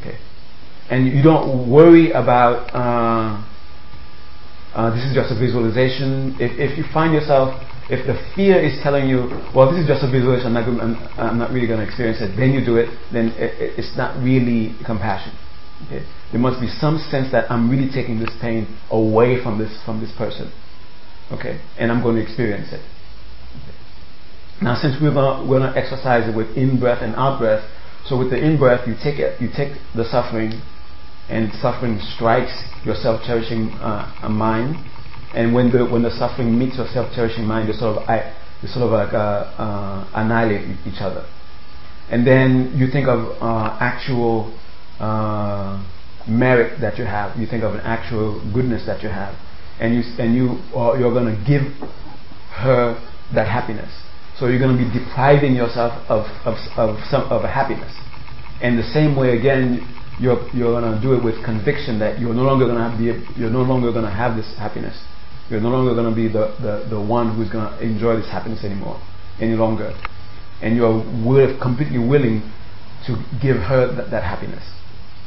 [0.00, 0.18] Okay.
[0.90, 3.40] And you don't worry about, uh,
[4.74, 6.36] uh, this is just a visualization.
[6.38, 7.54] If, if you find yourself
[7.90, 10.96] if the fear is telling you, well, this is just a visualization, I'm not, I'm,
[11.20, 14.16] I'm not really going to experience it, then you do it, then it, it's not
[14.22, 15.36] really compassion.
[15.86, 16.00] Okay?
[16.34, 20.00] There must be some sense that I'm really taking this pain away from this from
[20.02, 20.50] this person.
[21.30, 21.62] Okay?
[21.78, 22.82] And I'm going to experience it.
[24.60, 27.62] Now, since we're going we're to exercise it with in breath and out breath,
[28.06, 30.60] so with the in breath, you take it, you take the suffering,
[31.30, 34.76] and suffering strikes your self cherishing uh, mind
[35.34, 38.86] and when the when the suffering meets your self-cherishing mind, they sort of they sort
[38.86, 41.26] of like uh, uh, annihilate each other.
[42.08, 44.56] And then you think of uh, actual
[45.00, 45.82] uh,
[46.28, 47.36] merit that you have.
[47.38, 49.34] You think of an actual goodness that you have,
[49.80, 50.58] and you and you
[50.98, 51.62] you're going to give
[52.62, 53.00] her
[53.34, 53.90] that happiness.
[54.38, 57.92] So you're going to be depriving yourself of of of some of a happiness.
[58.60, 62.34] And the same way again, you're you're going to do it with conviction that you're
[62.34, 64.96] no longer going to have the you're no longer going to have this happiness
[65.50, 68.30] you're no longer going to be the, the, the one who's going to enjoy this
[68.30, 69.00] happiness anymore,
[69.40, 69.92] any longer.
[70.62, 72.40] And you're will, completely willing
[73.06, 74.64] to give her th- that happiness.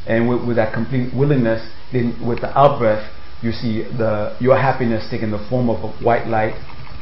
[0.07, 3.03] And with, with, that complete willingness, then with the out breath,
[3.41, 6.55] you see the, your happiness taking the form of a white light,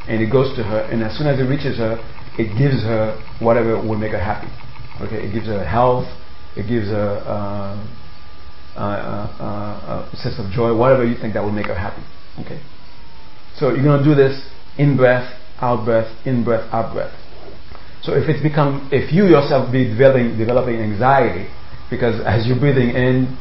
[0.08, 0.80] and it goes to her.
[0.90, 1.98] And as soon as it reaches her,
[2.38, 4.50] it gives her whatever will make her happy.
[5.00, 6.06] Okay, it gives her health,
[6.56, 7.76] it gives her uh,
[8.76, 12.02] uh, uh, uh a sense of joy, whatever you think that will make her happy.
[12.40, 12.60] Okay.
[13.56, 17.14] So you're to do this in breath, out breath, in breath, out breath.
[18.02, 21.48] So if it's become, if you yourself be developing, developing anxiety,
[21.90, 23.36] Because as you're breathing in,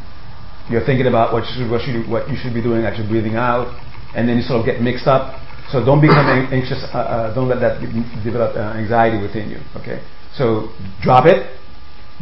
[0.69, 3.07] you're thinking about what you should, what, should, what you should be doing as you're
[3.07, 3.69] breathing out,
[4.15, 5.41] and then you sort of get mixed up.
[5.71, 6.83] So don't become anxious.
[6.93, 7.81] Uh, uh, don't let that
[8.23, 9.57] develop uh, anxiety within you.
[9.75, 10.01] Okay.
[10.37, 10.69] So
[11.01, 11.57] drop it.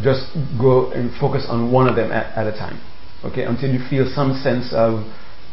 [0.01, 2.81] Just go and focus on one of them at, at a time.
[3.25, 3.43] Okay.
[3.43, 5.03] Until you feel some sense of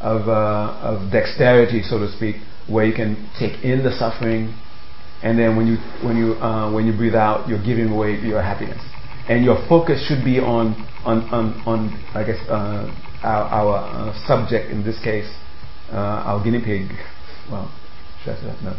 [0.01, 2.37] of, uh, of dexterity, so to speak,
[2.69, 4.55] where you can take in the suffering,
[5.23, 8.41] and then when you when you uh, when you breathe out, you're giving away your
[8.41, 8.81] happiness,
[9.31, 10.75] and your focus should be on
[11.07, 12.91] on on, on I guess uh,
[13.23, 15.31] our, our uh, subject in this case,
[15.93, 16.91] uh, our guinea pig.
[17.49, 17.71] Well,
[18.25, 18.63] should I say that?
[18.63, 18.71] No,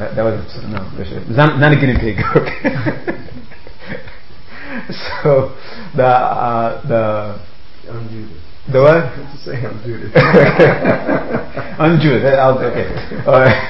[0.00, 0.80] uh, that was no.
[1.36, 2.16] Not, not a guinea pig.
[4.84, 4.90] Okay.
[5.22, 5.54] so
[5.94, 7.36] the uh, the
[8.72, 9.04] the what?
[9.32, 10.12] To say unmuted.
[11.76, 12.24] unmuted.
[12.24, 12.88] Okay.
[13.26, 13.60] All right.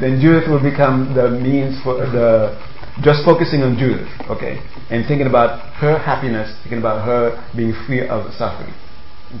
[0.00, 2.52] then Judith will become the means for the
[3.00, 4.60] just focusing on Judith, okay,
[4.92, 8.74] and thinking about her happiness, thinking about her being free of suffering,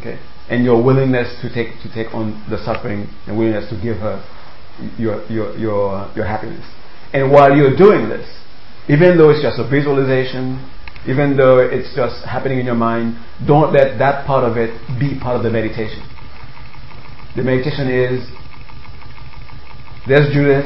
[0.00, 3.98] okay, and your willingness to take to take on the suffering and willingness to give
[3.98, 4.16] her
[4.96, 6.64] your your your your happiness.
[7.12, 8.24] And while you're doing this,
[8.88, 10.56] even though it's just a visualization,
[11.06, 15.20] even though it's just happening in your mind, don't let that part of it be
[15.20, 16.00] part of the meditation.
[17.36, 18.24] The meditation is
[20.08, 20.64] there's Judith,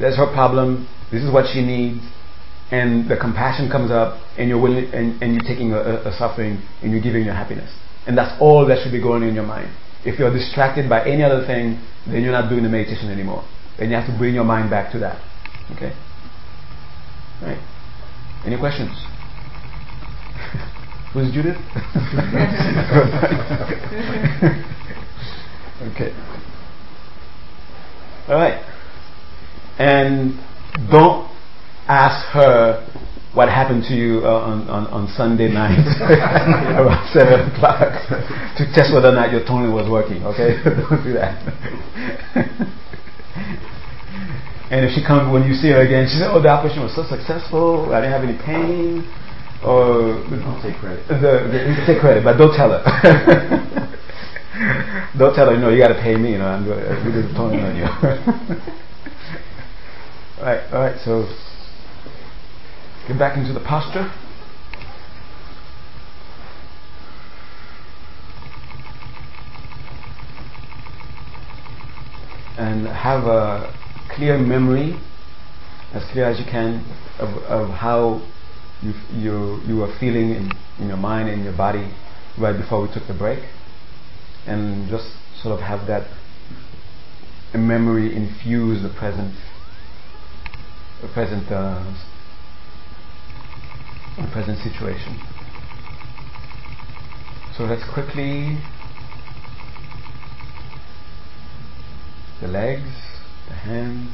[0.00, 2.00] there's her problem, this is what she needs,
[2.72, 6.58] and the compassion comes up, and you're willing, and, and you're taking a, a suffering,
[6.82, 7.70] and you're giving your happiness.
[8.06, 9.70] And that's all that should be going in your mind.
[10.06, 13.44] If you're distracted by any other thing, then you're not doing the meditation anymore.
[13.78, 15.20] Then you have to bring your mind back to that.
[15.76, 15.92] Okay?
[17.42, 17.58] Right.
[18.46, 18.90] Any questions?
[21.12, 21.56] Who's Judith?
[25.92, 26.14] okay.
[28.28, 28.64] All right.
[29.78, 30.40] And
[30.90, 31.31] don't
[31.92, 32.80] ask her
[33.34, 35.80] what happened to you uh, on, on, on Sunday night
[36.76, 37.92] around 7 o'clock
[38.56, 40.60] to test whether or not your tongue was working, okay?
[40.64, 41.36] Don't do that.
[44.68, 46.92] and if she comes, when you see her again, she says, Oh, the operation was
[46.92, 49.08] so successful, I didn't have any pain
[49.64, 51.06] or don't take credit.
[51.08, 52.82] The, the, take credit, but don't tell her.
[55.16, 55.56] don't tell her.
[55.56, 56.32] no, you got to pay me.
[56.32, 57.84] You know, I'm really towing on you.
[60.42, 60.98] all right, all right.
[61.04, 61.30] So
[63.12, 64.10] get back into the posture.
[72.56, 73.74] And have a
[74.08, 74.98] clear memory,
[75.92, 76.84] as clear as you can,
[77.18, 78.22] of, of how
[78.82, 81.92] you, you, you were feeling in, in your mind and your body
[82.38, 83.40] right before we took the break.
[84.46, 85.06] And just
[85.42, 86.08] sort of have that
[87.54, 89.34] memory infuse the present,
[91.02, 91.84] the present, uh,
[94.16, 95.18] the present situation.
[97.56, 98.58] So let's quickly
[102.40, 102.90] the legs,
[103.48, 104.10] the hands,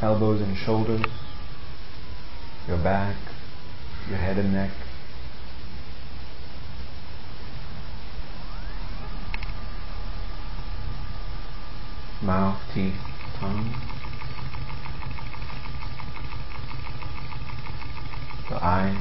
[0.00, 1.06] elbows and shoulders,
[2.66, 3.16] your back,
[4.08, 4.72] your head and neck.
[12.22, 12.94] Mouth, teeth,
[13.38, 13.85] tongue.
[18.48, 18.96] The eyes.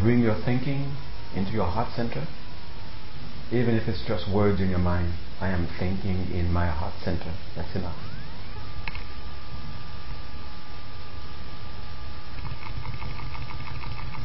[0.00, 0.96] Bring your thinking
[1.34, 2.26] into your heart center,
[3.52, 5.12] even if it's just words in your mind.
[5.40, 7.32] I am thinking in my heart center.
[7.54, 7.96] That's enough.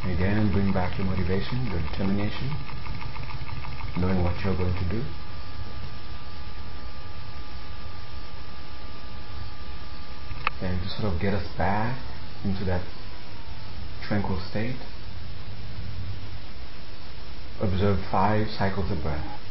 [0.06, 2.52] Again, bring back your motivation, your determination,
[3.98, 5.04] knowing what you're going to do.
[10.66, 11.96] And to sort of get us back
[12.44, 12.82] into that
[14.08, 14.78] tranquil state,
[17.62, 19.45] observe five cycles of breath.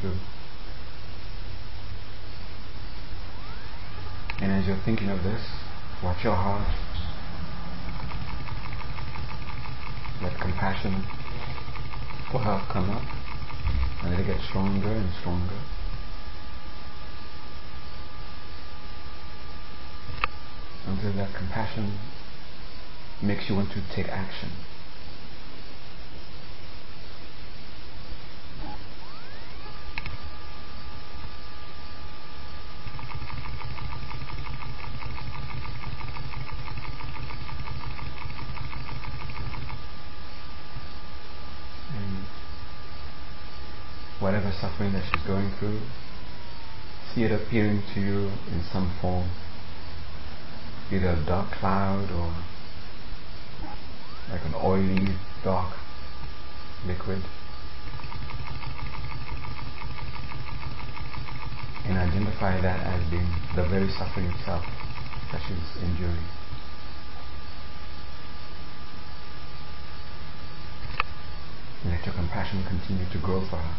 [0.00, 0.16] Through.
[4.40, 5.42] And as you're thinking of this,
[6.02, 6.68] watch your heart.
[10.22, 11.04] Let compassion
[12.30, 13.02] for her come up
[14.02, 15.58] and let it get stronger and stronger.
[20.86, 21.98] Until that compassion
[23.22, 24.50] makes you want to take action.
[44.28, 45.80] whatever suffering that she's going through,
[47.14, 49.28] see it appearing to you in some form,
[50.90, 52.32] either a dark cloud or
[54.30, 55.74] like an oily, dark
[56.86, 57.22] liquid.
[61.86, 64.64] And identify that as being the very suffering itself
[65.32, 66.24] that she's enduring.
[71.86, 73.74] Let your compassion continue to grow for her.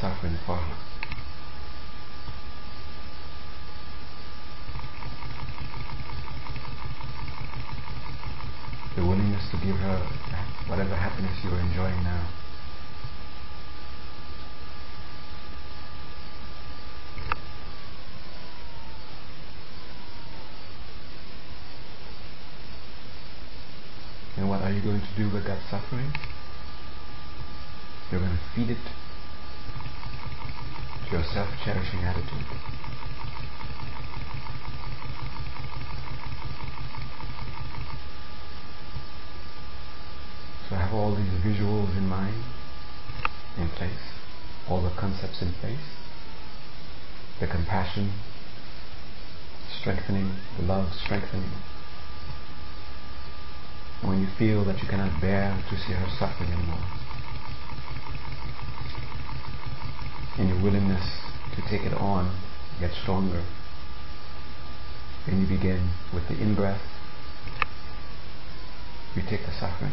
[0.00, 0.76] Suffering for her.
[8.94, 10.06] The willingness to give her
[10.68, 12.28] whatever happiness you are enjoying now.
[24.36, 26.12] And what are you going to do with that suffering?
[28.58, 28.78] To feed it
[31.12, 32.44] your self-cherishing attitude.
[40.68, 42.42] So I have all these visuals in mind,
[43.56, 43.92] in place,
[44.68, 45.78] all the concepts in place,
[47.38, 48.12] the compassion
[49.80, 51.52] strengthening, the love strengthening.
[54.02, 56.82] When you feel that you cannot bear to see her suffering anymore,
[60.38, 61.04] and your willingness
[61.56, 62.38] to take it on
[62.80, 63.44] gets stronger.
[65.26, 66.80] And you begin with the in breath.
[69.14, 69.92] You take the suffering,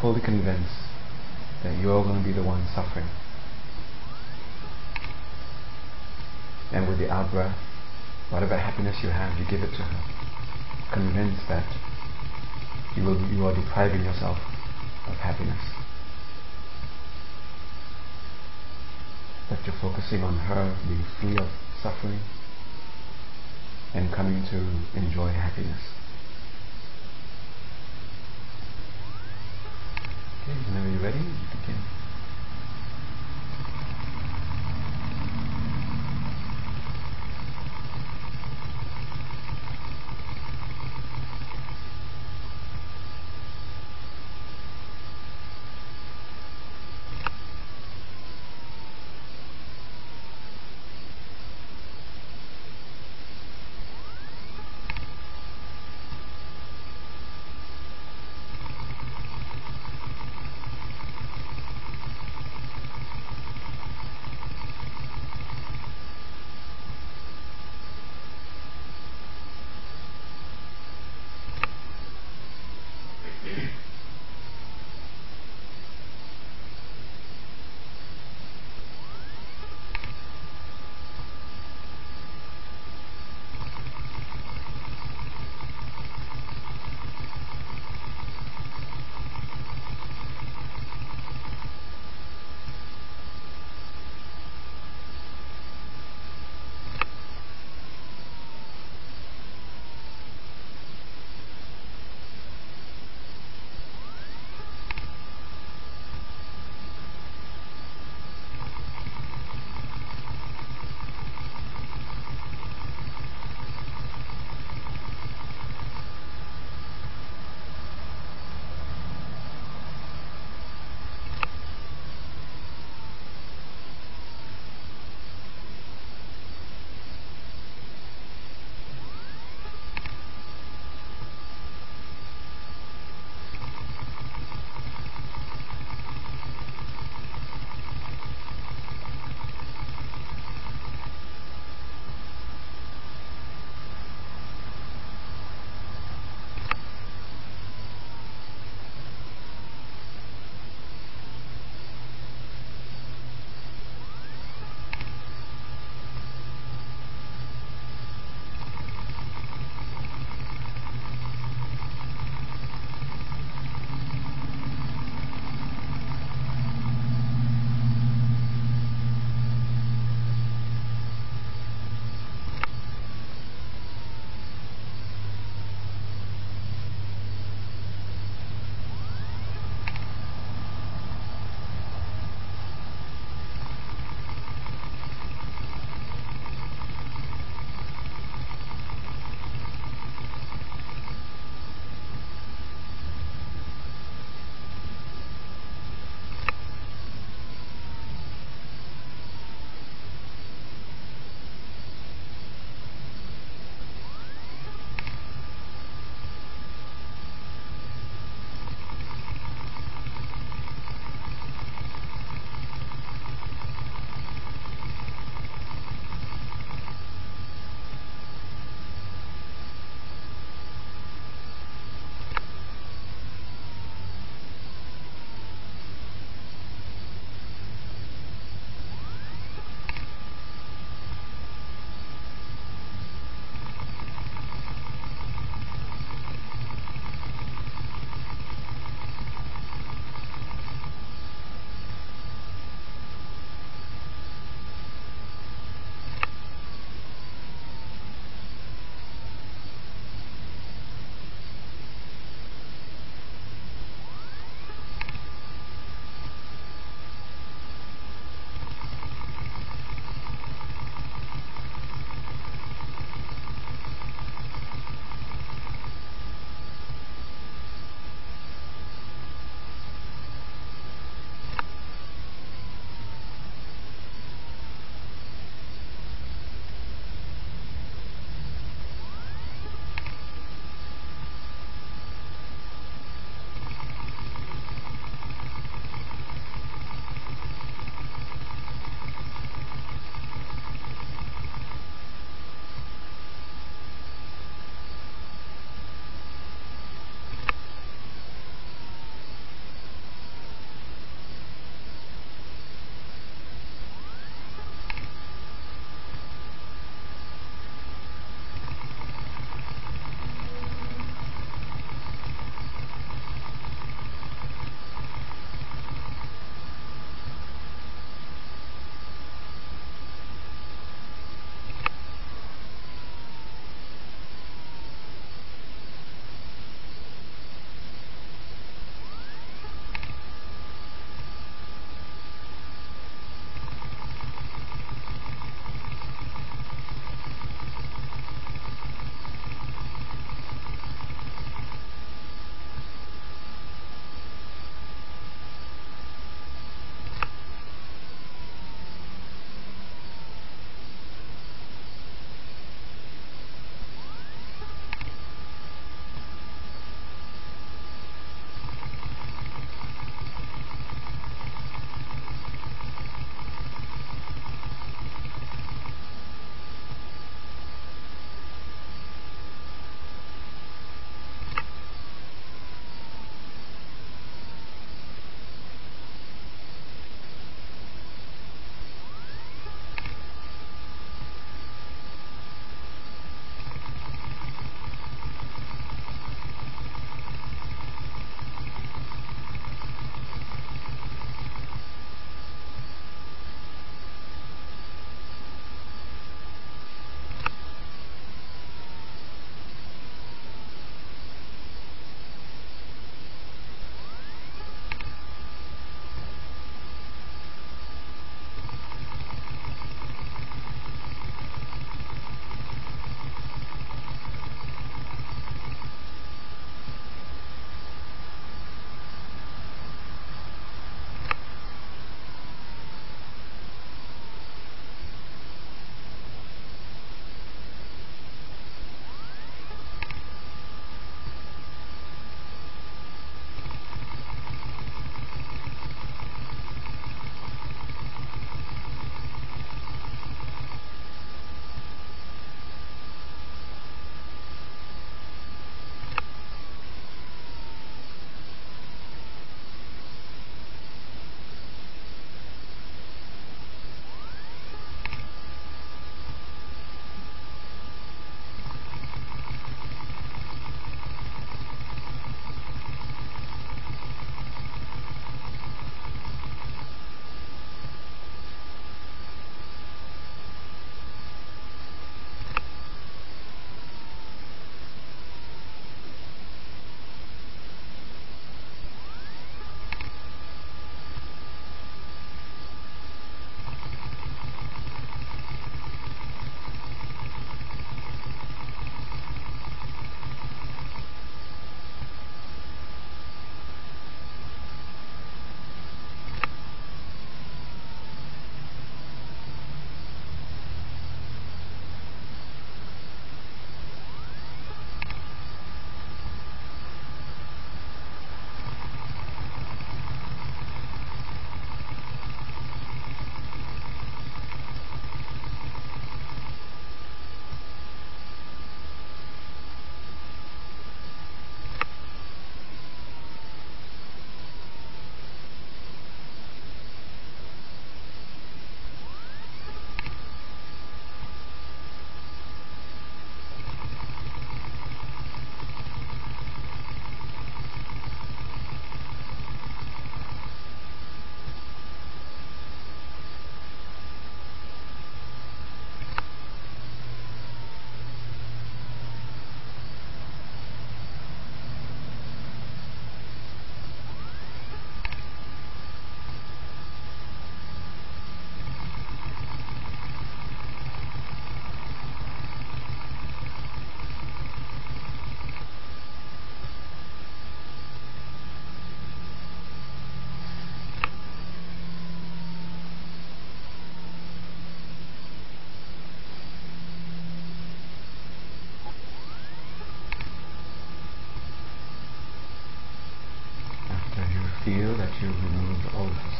[0.00, 0.74] fully convinced
[1.62, 3.06] that you're going to be the one suffering.
[6.72, 7.56] And with the out breath,
[8.30, 11.66] whatever happiness you have, you give it to her, convinced that
[12.96, 14.38] you, will, you are depriving yourself
[15.06, 15.71] of happiness.
[19.52, 21.46] That you're focusing on her being free of
[21.82, 22.18] suffering
[23.92, 24.56] and coming to
[24.98, 25.92] enjoy happiness.
[30.42, 32.01] Okay, whenever you're ready, you begin.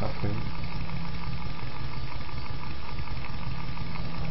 [0.03, 0.43] Suffering.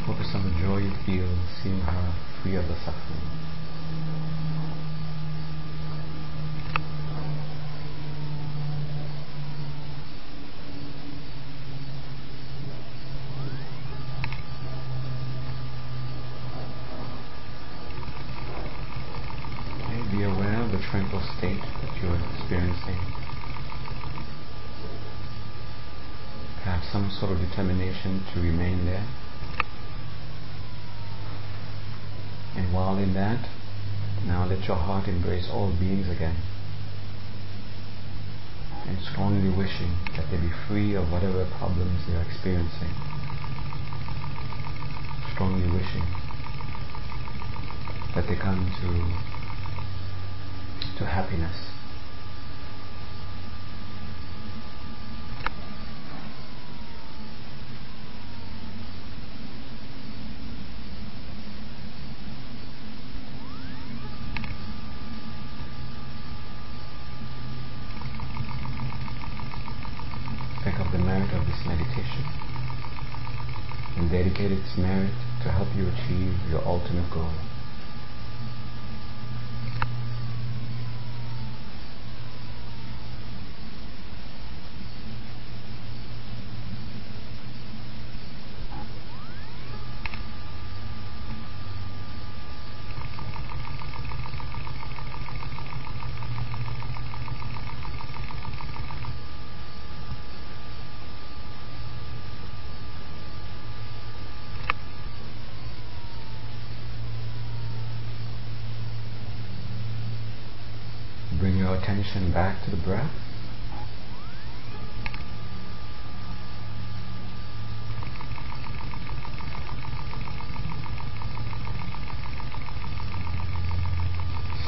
[0.06, 3.42] Focus on the joy you feel seeing her free of the suffering.
[20.10, 22.98] be aware of the tranquil state that you're experiencing.
[26.64, 27.40] Have some sort of
[28.02, 29.06] to remain there.
[32.56, 33.48] And while in that,
[34.26, 36.36] now let your heart embrace all beings again.
[38.86, 42.90] And strongly wishing that they be free of whatever problems they are experiencing.
[45.34, 46.04] Strongly wishing
[48.14, 49.32] that they come to
[50.98, 51.56] to happiness.
[70.62, 72.24] Think of the merit of this meditation
[73.96, 75.10] and dedicate its merit
[75.42, 77.32] to help you achieve your ultimate goal.
[111.82, 113.10] Attention back to the breath.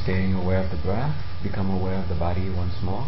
[0.02, 3.06] Staying aware of the breath, become aware of the body once more.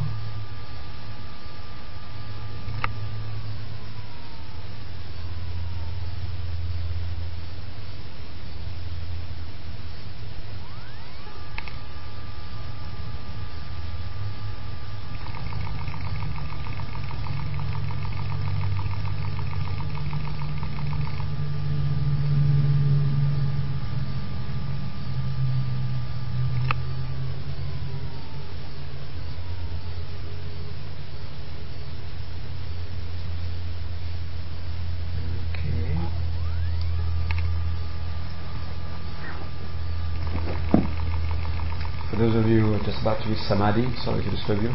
[42.19, 44.75] those of you who are just about to reach samadhi, sorry to disturb you.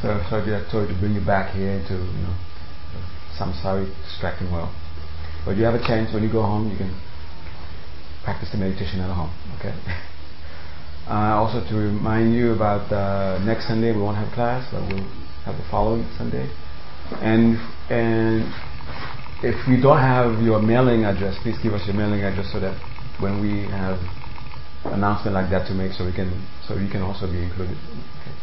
[0.00, 2.32] so sorry to, sorry to bring you back here into you know
[3.36, 4.72] samsaric distracting world.
[5.44, 6.88] But you have a chance when you go home, you can
[8.24, 9.30] practice the meditation at home.
[9.60, 9.76] Okay.
[11.02, 15.02] Uh, also to remind you about uh, next Sunday we won't have class, but we'll
[15.44, 16.48] have the following Sunday.
[17.20, 17.58] And
[17.90, 18.46] and
[19.42, 22.78] if we don't have your mailing address, please give us your mailing address so that
[23.18, 23.98] when we have
[24.84, 27.78] announcement like that to make so we can so you can also be included.
[28.20, 28.36] Okay.